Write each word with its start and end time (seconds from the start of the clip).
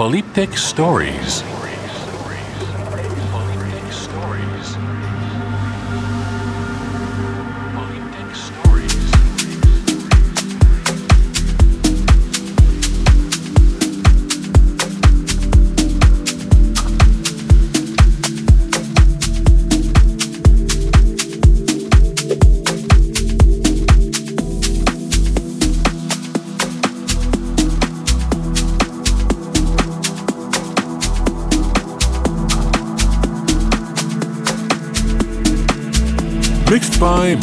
Polyptych 0.00 0.58
Stories. 0.58 1.44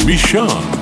Mixed 0.08 0.77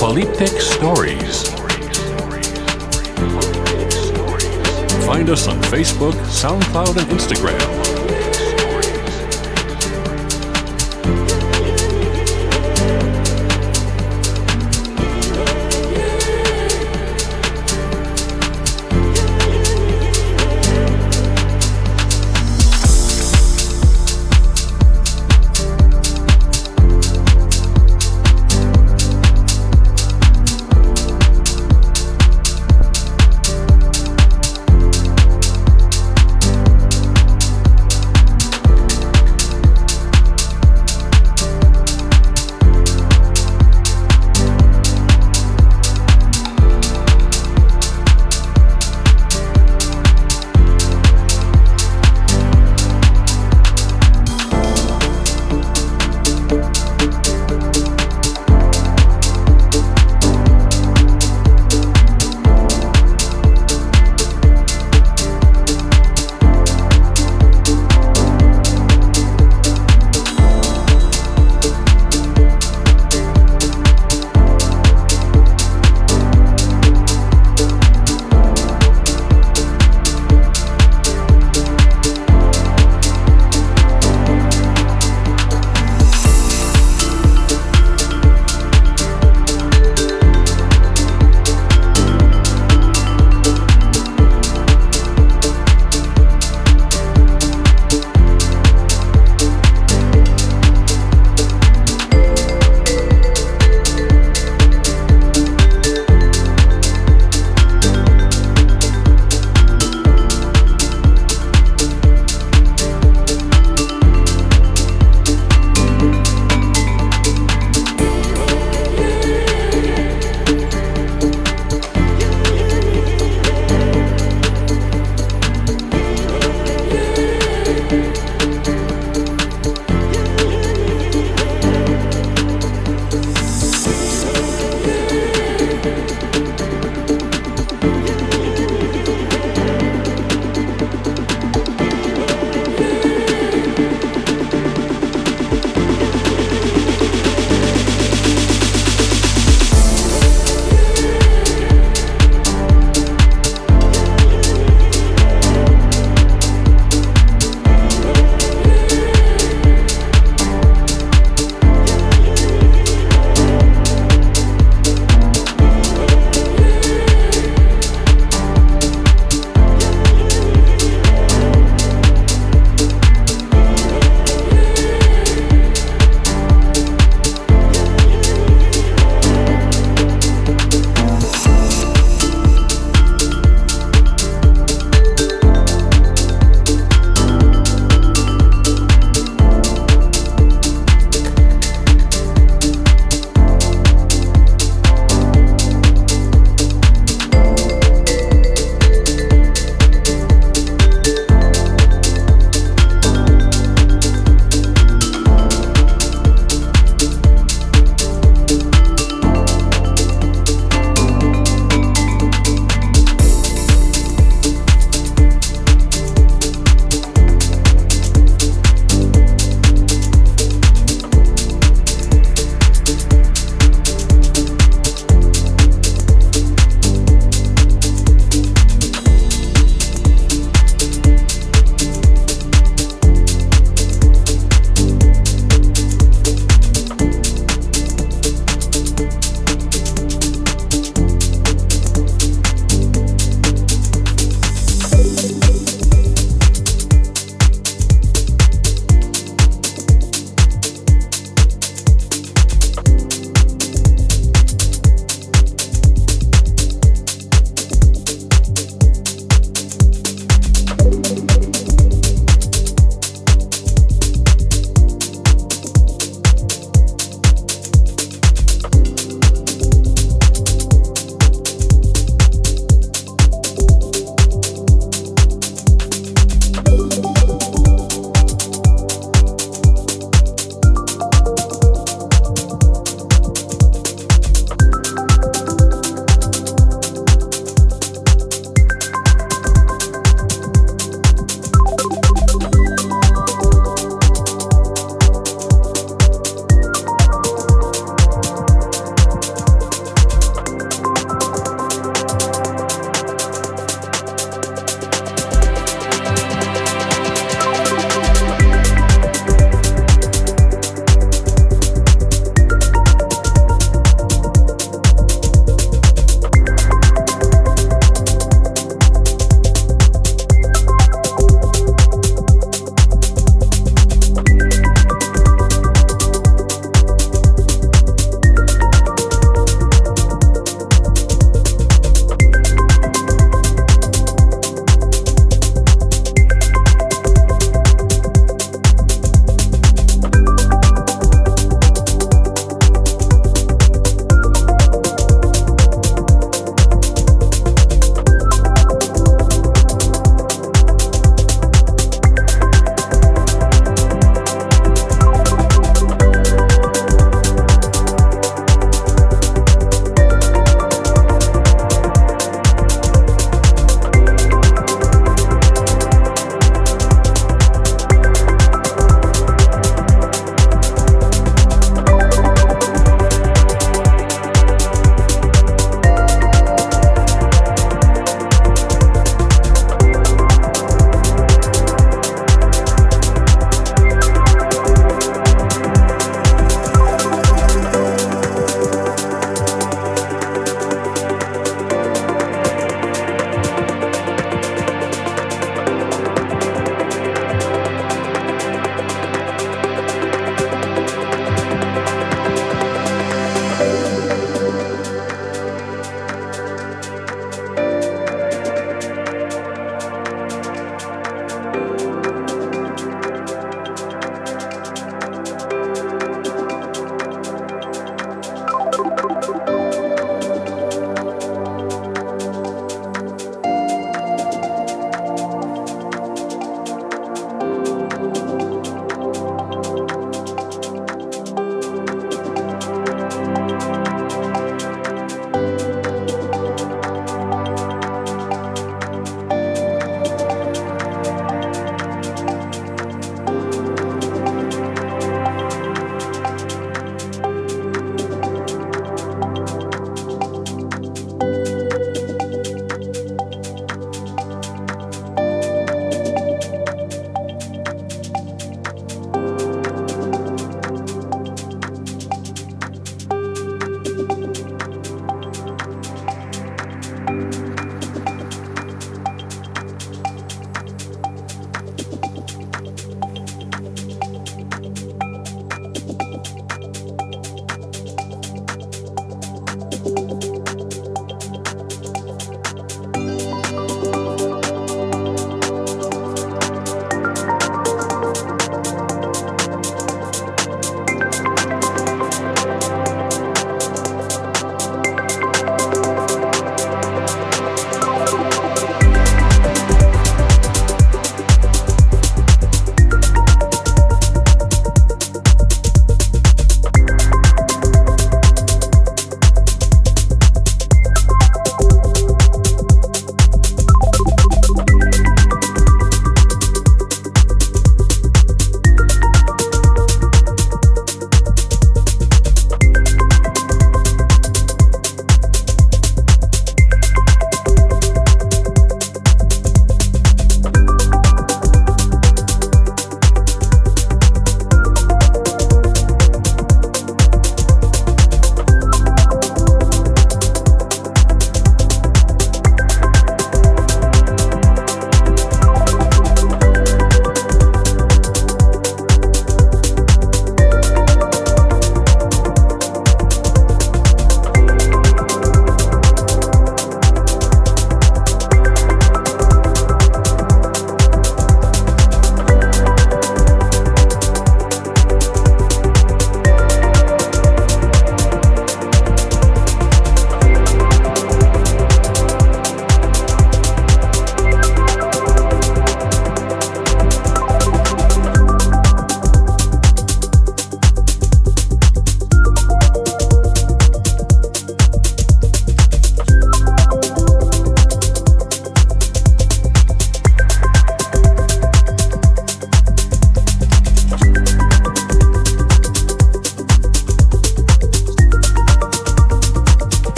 Polyptych 0.00 0.62
Stories. 0.62 1.44
Find 5.04 5.28
us 5.28 5.46
on 5.46 5.60
Facebook, 5.60 6.14
SoundCloud, 6.24 6.96
and 6.96 7.10
Instagram. 7.10 8.29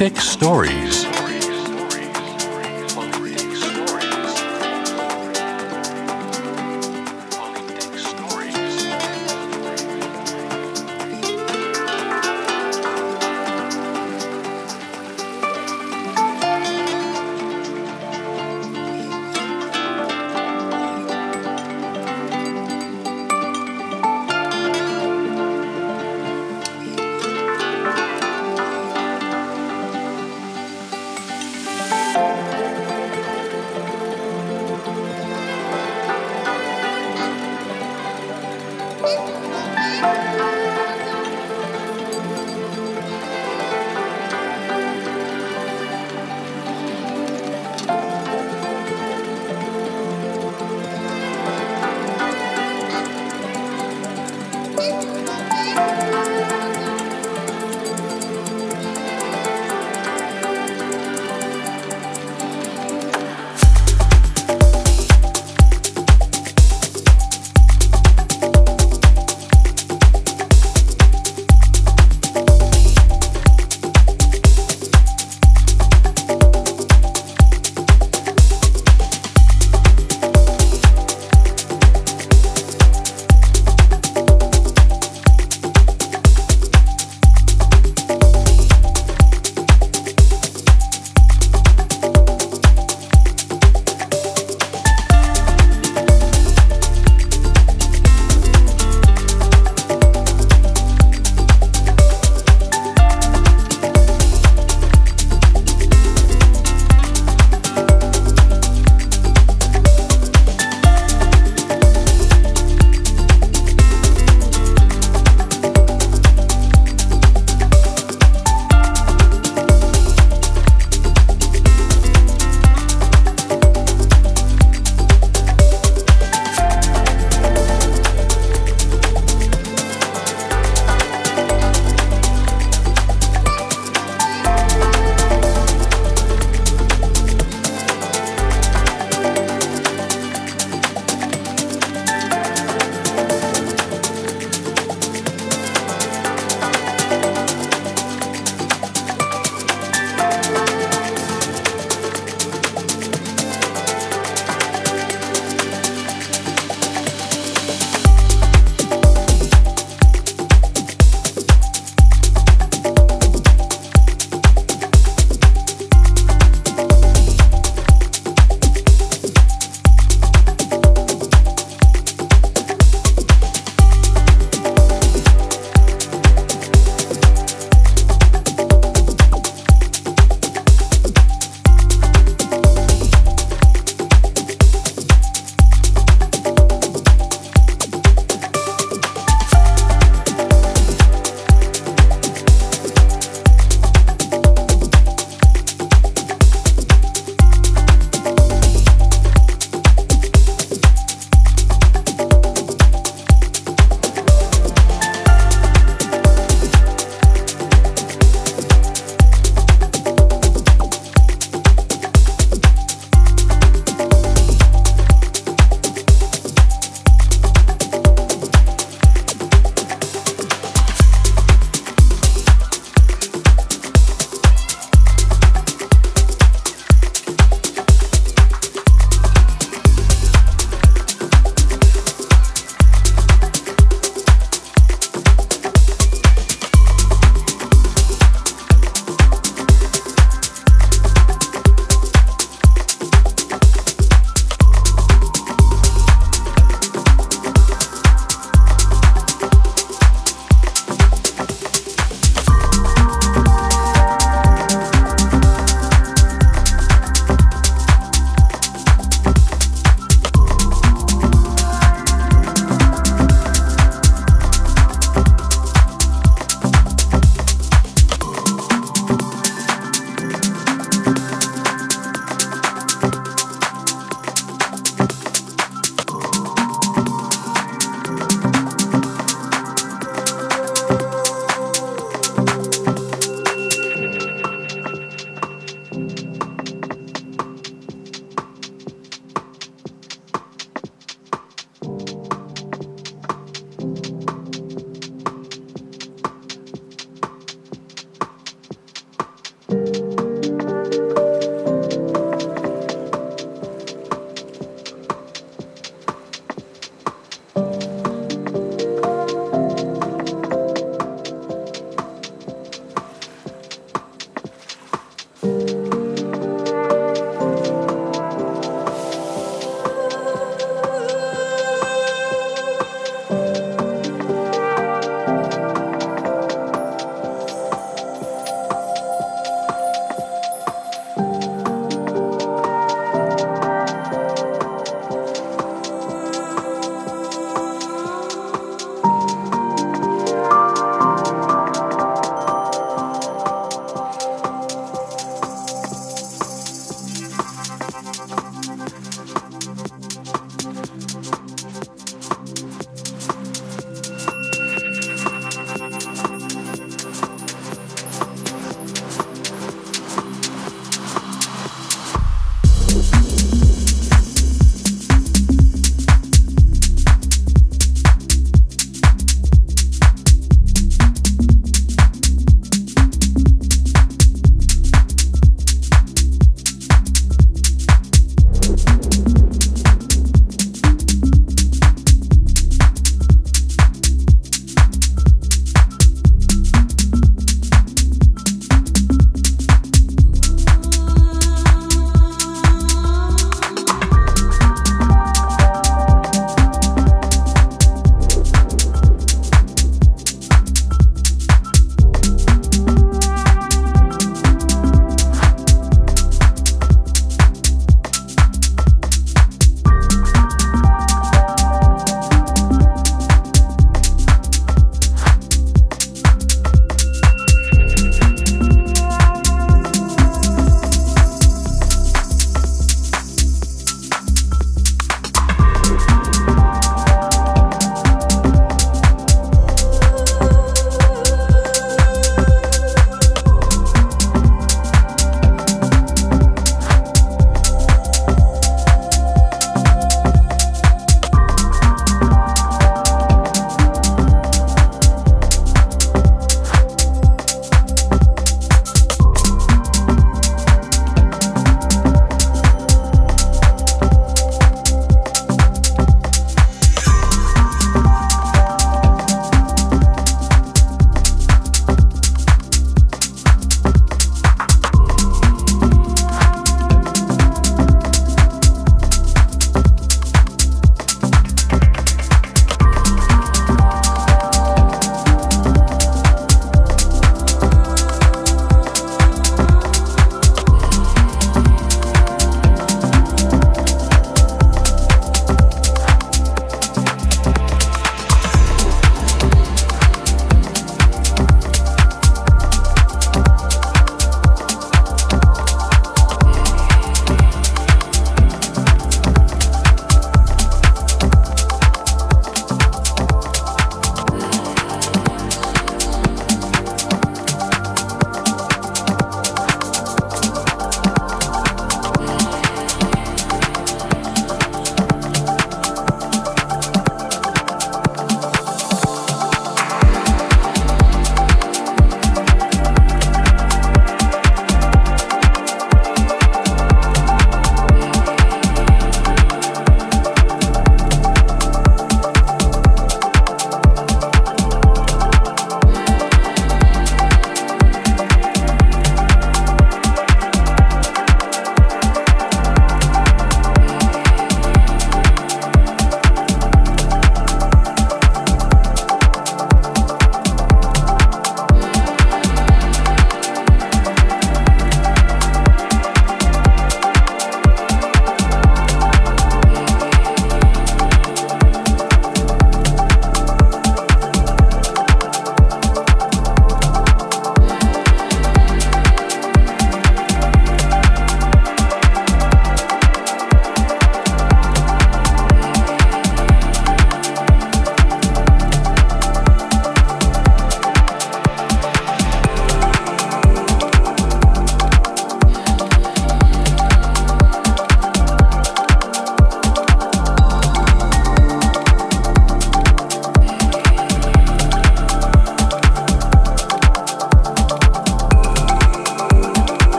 Polyptych 0.00 0.22
Stories. 0.22 1.09